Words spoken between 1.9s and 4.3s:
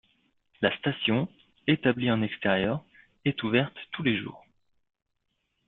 en extérieur, est ouverte tous les